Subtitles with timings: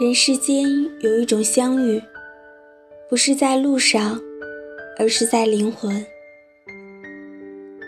[0.00, 0.64] 人世间
[1.00, 2.02] 有一种相遇，
[3.06, 4.18] 不是在路上，
[4.98, 5.92] 而是在灵魂；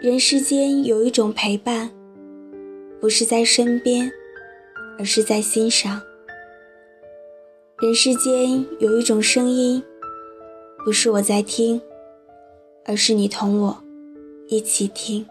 [0.03, 1.91] 人世间有一种陪伴，
[3.01, 4.13] 不是在身边，
[4.99, 6.03] 而是在心上；
[7.81, 9.83] 人世间有一种声音，
[10.85, 11.81] 不是我在听，
[12.85, 13.83] 而是你同我
[14.49, 15.25] 一起听。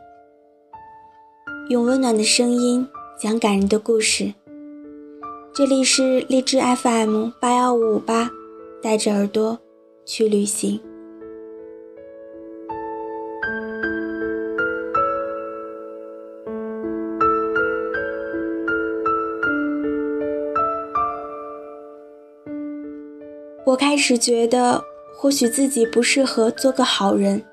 [1.69, 2.87] 用温暖的声音
[3.19, 4.33] 讲感人的故事。
[5.53, 8.31] 这里是荔枝 FM 八幺五五八，
[8.81, 9.59] 带着耳朵
[10.05, 10.79] 去旅行。
[23.65, 24.81] 我开始觉得，
[25.17, 27.43] 或许自己不适合做个好人。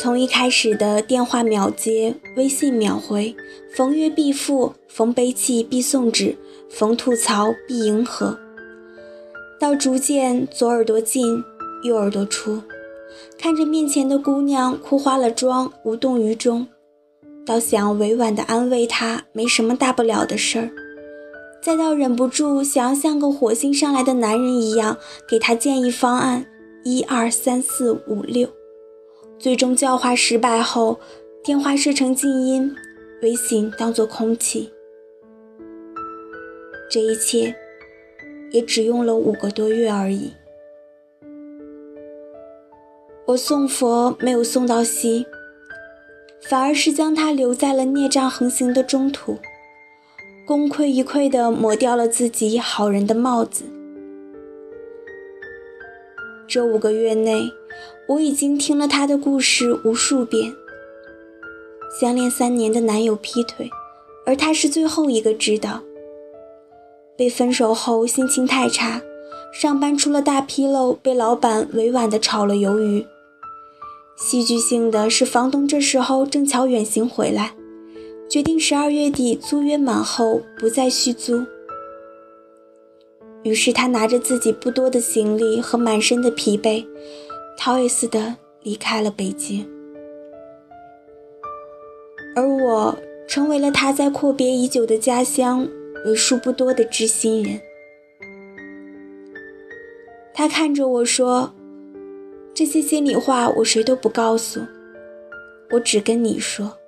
[0.00, 3.34] 从一开始的电话秒接、微信秒回、
[3.74, 6.36] 逢约必复、逢悲泣必送纸、
[6.70, 8.38] 逢吐槽必迎合，
[9.58, 11.42] 到逐渐左耳朵进
[11.82, 12.62] 右耳朵出，
[13.36, 16.68] 看着面前的姑娘哭花了妆无动于衷，
[17.44, 20.70] 到想委婉的安慰她没什么大不了的事儿，
[21.60, 24.96] 再到忍不住想要像个火星上来的男人一样
[25.28, 26.46] 给她建议方案，
[26.84, 28.48] 一二三四五六。
[29.38, 30.98] 最终教化失败后，
[31.44, 32.74] 电话设成静音，
[33.22, 34.72] 微信当作空气。
[36.90, 37.54] 这一切
[38.50, 40.32] 也只用了五个多月而已。
[43.26, 45.24] 我送佛没有送到西，
[46.40, 49.38] 反而是将他留在了孽障横行的中途，
[50.44, 53.64] 功亏一篑地抹掉了自己好人的帽子。
[56.48, 57.52] 这五个月内。
[58.08, 60.54] 我已经听了他的故事无数遍。
[62.00, 63.70] 相恋三年的男友劈腿，
[64.24, 65.82] 而他是最后一个知道。
[67.18, 69.02] 被分手后心情太差，
[69.52, 73.04] 上班出了大纰漏，被老板委婉的炒了鱿鱼。
[74.16, 77.54] 戏剧性的是，房东这时候正巧远行回来，
[78.26, 81.44] 决定十二月底租约满后不再续租。
[83.42, 86.86] 于是他拿着自己不多的行李和满身的疲惫。
[87.60, 89.68] 逃也似的离开了北京，
[92.36, 92.96] 而我
[93.26, 95.68] 成为了他在阔别已久的家乡
[96.06, 97.60] 为数不多的知心人。
[100.32, 101.52] 他看着我说
[102.54, 104.60] ：“这些心里话我谁都不告诉，
[105.72, 106.78] 我只跟你说。”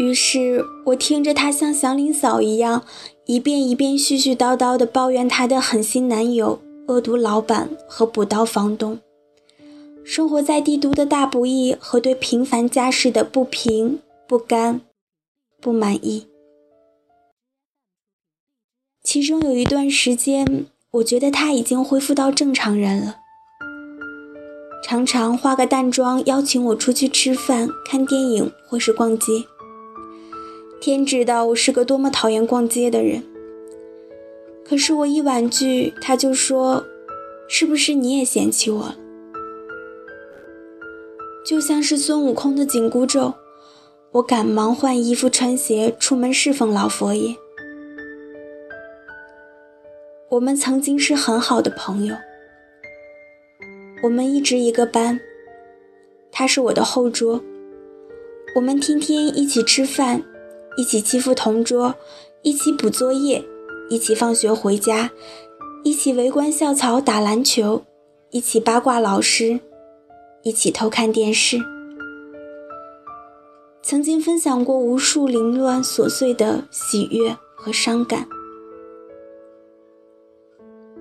[0.00, 2.86] 于是，我听着他像祥林嫂一样，
[3.26, 6.62] 一遍一遍絮絮叨叨地抱怨他的狠心男友。
[6.90, 8.98] 恶毒老板和补刀房东，
[10.02, 14.80] 生活在帝都的大不易和对平凡家世的不平、不甘、
[15.60, 16.26] 不满意。
[19.04, 23.18] 其中有一段时间，我觉得他已经恢复到正常人了，
[24.82, 29.44] 常常化个淡妆邀请我出去吃饭、看电影或是逛街。
[30.80, 33.29] 天知道我是个多么讨厌逛街的人。
[34.70, 36.86] 可是我一婉拒，他就说
[37.50, 38.96] ：“是不是你也嫌弃我了？”
[41.44, 43.34] 就像是孙悟空的紧箍咒，
[44.12, 47.34] 我赶忙换衣服、穿鞋出门侍奉老佛爷。
[50.28, 52.14] 我们曾经是很好的朋友，
[54.04, 55.18] 我们一直一个班，
[56.30, 57.42] 他是我的后桌，
[58.54, 60.22] 我们天天一起吃饭，
[60.76, 61.96] 一起欺负同桌，
[62.42, 63.44] 一起补作业。
[63.90, 65.10] 一起放学回家，
[65.82, 67.82] 一起围观校草打篮球，
[68.30, 69.58] 一起八卦老师，
[70.44, 71.58] 一起偷看电视。
[73.82, 78.28] 曾经分享过无数凌乱琐碎的喜悦和伤感。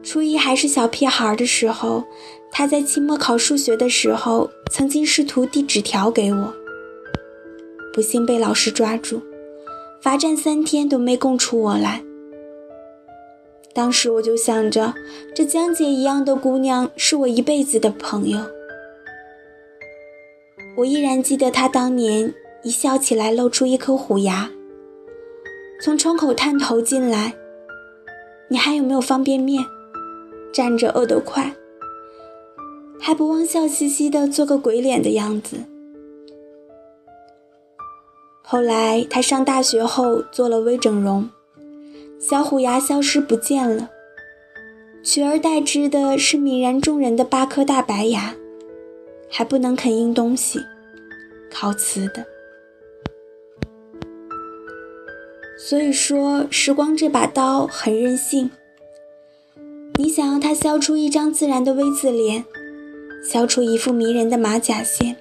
[0.02, 2.04] 初一还是小屁孩的时候，
[2.52, 6.54] 他在期末考数学的时候，曾经试图递纸条给我，
[7.94, 9.22] 不幸被老师抓住，
[10.02, 12.04] 罚站三天都没供出我来。
[13.80, 14.94] 当时我就想着，
[15.34, 18.38] 这江姐一样的姑娘是我一辈子的朋友。
[20.76, 24.52] 我依然记得她当年一笑起来露出一颗虎牙，
[25.82, 27.34] 从窗口探头进来。
[28.50, 29.64] 你还有没有方便面？
[30.52, 31.56] 站着饿得快，
[33.00, 35.56] 还不忘笑嘻嘻的做个鬼脸的样子。
[38.44, 41.30] 后来她上大学后做了微整容。
[42.20, 43.90] 小虎牙消失不见了，
[45.02, 48.36] 取而代之的是泯然众人的八颗大白牙，
[49.30, 50.60] 还不能啃硬东西，
[51.50, 52.26] 烤瓷的。
[55.58, 58.52] 所以说，时光这把刀很任性。
[59.98, 62.44] 你想要它削出一张自然的 V 字脸，
[63.24, 65.16] 削出一副迷人的马甲线。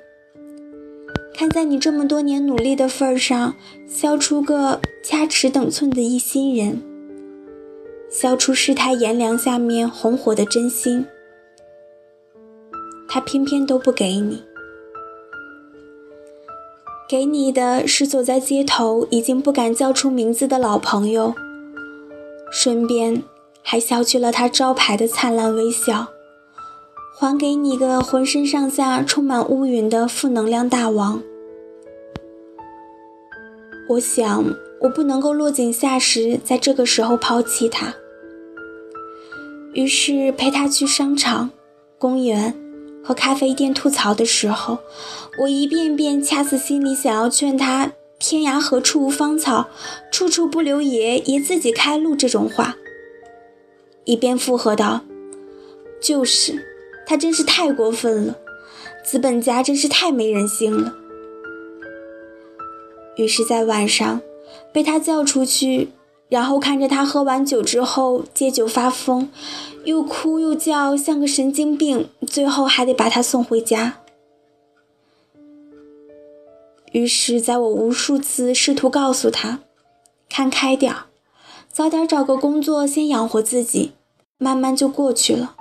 [1.35, 3.55] 看在你这么多年努力的份上，
[3.87, 6.83] 削出个掐尺等寸的一心人，
[8.11, 11.07] 消出世态炎凉下面红火的真心，
[13.07, 14.43] 他偏偏都不给你，
[17.09, 21.35] 给你的是走在街头已经不敢叫出名字的老朋友，
[22.51, 23.23] 顺便
[23.63, 26.09] 还削去了他招牌的灿烂微笑，
[27.19, 31.23] 还给你个浑身上下充满乌云的负能量大王。
[33.91, 34.45] 我想，
[34.81, 37.95] 我不能够落井下石，在这个时候抛弃他。
[39.75, 41.51] 于是陪他去商场、
[41.99, 42.55] 公园
[43.05, 44.79] 和咖啡店吐槽的时候，
[45.41, 49.69] 我一遍遍掐死心里想要劝他“天涯何处无芳草，
[50.11, 52.77] 处处不留爷，爷自己开路”这种话，
[54.05, 55.03] 一边附和道
[56.01, 56.65] ：“就是，
[57.07, 58.39] 他真是太过分了，
[59.05, 60.97] 资本家真是太没人性了。”
[63.17, 64.21] 于是，在晚上
[64.73, 65.91] 被他叫出去，
[66.29, 69.29] 然后看着他喝完酒之后借酒发疯，
[69.85, 74.01] 又哭又叫，像个神经病，最后还得把他送回家。
[76.93, 79.61] 于是，在我无数次试图告诉他，
[80.29, 81.07] 看开点儿，
[81.71, 83.93] 早点找个工作先养活自己，
[84.39, 85.55] 慢慢就过去了，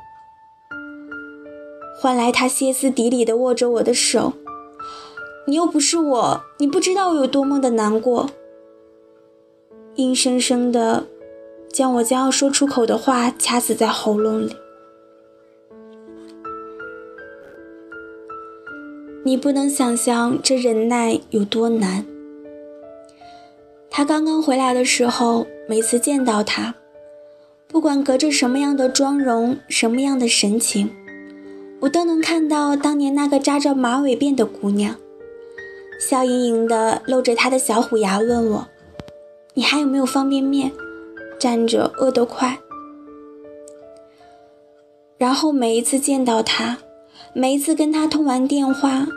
[1.99, 4.33] 换来他歇斯底里的握着我的手。
[5.47, 8.29] 你又不是我，你不知道我有多么的难过。
[9.97, 11.05] 硬生生的
[11.71, 14.55] 将我将要说出口的话掐死在喉咙里。
[19.23, 22.05] 你不能想象这忍耐有多难。
[23.89, 26.75] 他刚刚回来的时候，每次见到他，
[27.67, 30.91] 不管隔着什么样的妆容，什么样的神情，
[31.81, 34.95] 我都能看到当年那个扎着马尾辫的姑娘。
[35.99, 38.67] 笑盈盈的露着他的小虎牙，问我
[39.57, 40.71] ：“你还有没有方便面？
[41.39, 42.59] 站着饿得快。”
[45.17, 46.77] 然后每一次见到他，
[47.33, 49.07] 每一次跟他通完电话，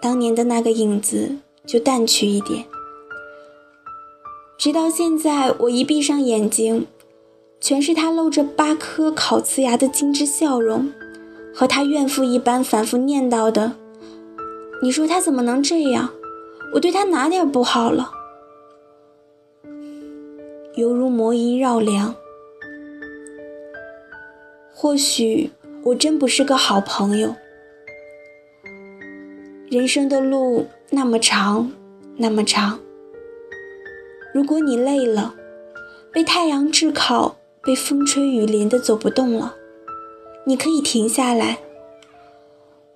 [0.00, 2.64] 当年的那个影子就淡去一点。
[4.56, 6.86] 直到现在，我一闭上眼睛，
[7.60, 10.90] 全是他露着八颗烤瓷牙的精致笑容，
[11.54, 13.72] 和他怨妇一般反复念叨的。
[14.82, 16.08] 你说他怎么能这样？
[16.72, 18.12] 我对他哪点不好了？
[20.74, 22.14] 犹如魔音绕梁。
[24.74, 25.50] 或许
[25.84, 27.34] 我真不是个好朋友。
[29.70, 31.72] 人生的路那么长，
[32.16, 32.78] 那么长。
[34.34, 35.34] 如果你累了，
[36.12, 39.54] 被太阳炙烤，被风吹雨淋的走不动了，
[40.46, 41.58] 你可以停下来。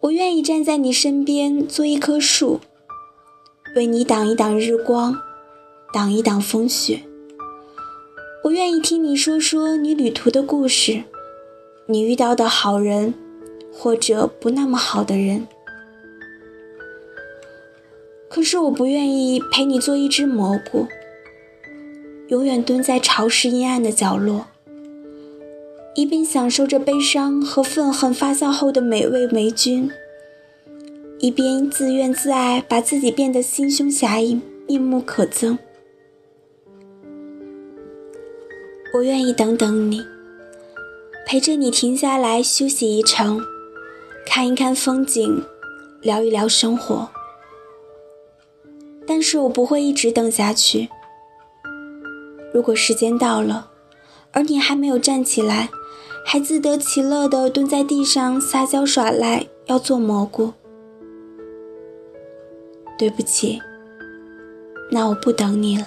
[0.00, 2.60] 我愿意站在你身边，做一棵树，
[3.74, 5.18] 为你挡一挡日光，
[5.92, 7.02] 挡一挡风雪。
[8.46, 11.02] 我愿意听你说说你旅途的故事，
[11.86, 13.12] 你遇到的好人，
[13.72, 15.48] 或者不那么好的人。
[18.28, 20.86] 可是我不愿意陪你做一只蘑菇，
[22.28, 24.46] 永远蹲在潮湿阴暗的角落。
[25.96, 29.90] 一边享受着悲伤和愤恨发酵后的美味霉菌，
[31.18, 35.58] 一边自怨自艾，把自己变得心胸狭隘、面目可憎。
[38.96, 40.02] 我愿意等等你，
[41.26, 43.44] 陪着你停下来休息一程，
[44.24, 45.44] 看一看风景，
[46.00, 47.10] 聊一聊生活。
[49.06, 50.88] 但是我不会一直等下去。
[52.54, 53.70] 如果时间到了，
[54.32, 55.68] 而你还没有站起来，
[56.24, 60.54] 还自得其乐地蹲在地上撒娇耍赖，要做蘑菇。
[62.98, 63.60] 对不起，
[64.90, 65.86] 那我不等你了。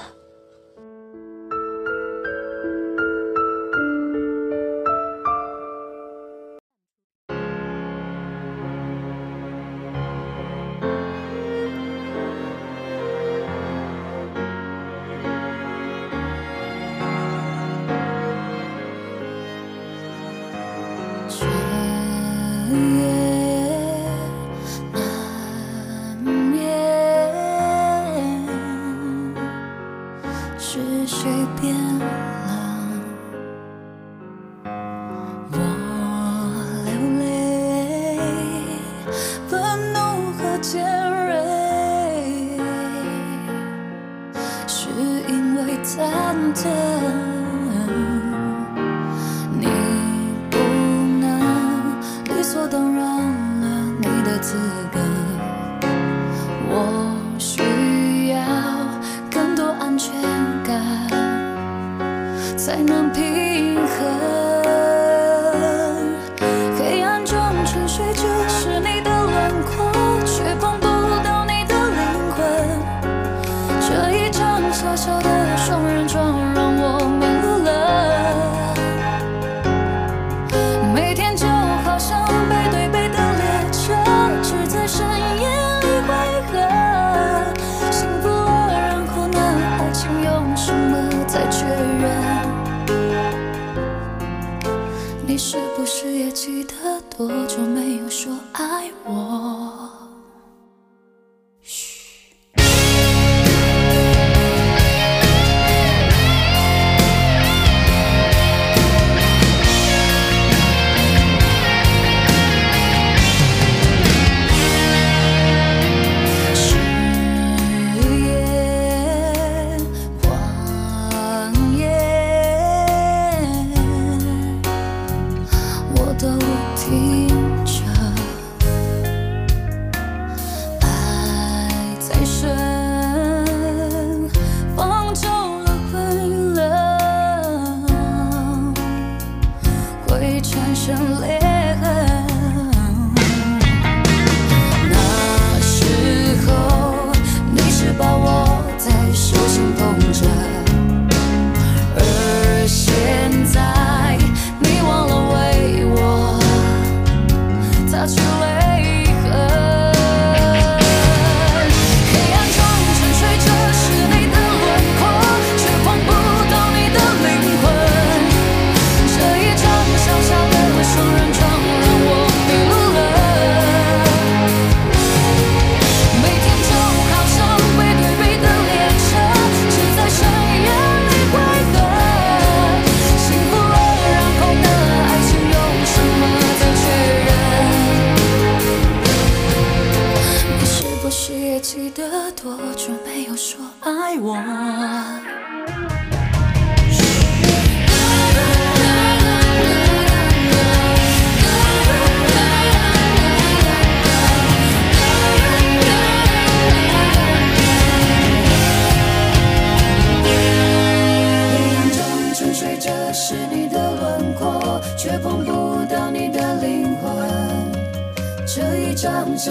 [46.53, 46.71] 存
[49.59, 49.67] 你
[50.49, 50.57] 不
[51.19, 53.03] 能理所当然
[53.61, 54.55] 了你的资
[54.91, 54.99] 格。
[56.69, 58.39] 我需要
[59.31, 60.13] 更多安全
[60.63, 61.07] 感
[62.57, 64.58] 才能平衡。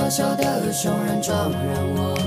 [0.08, 2.17] 小小的熊人撞让我。